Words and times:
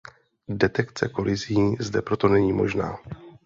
Detekce 0.47 1.09
kolizí 1.09 1.75
zde 1.79 2.01
proto 2.01 2.27
není 2.27 2.53
možná. 2.53 2.97